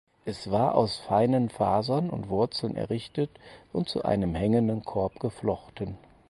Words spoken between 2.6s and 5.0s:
errichtet und zu einem hängenden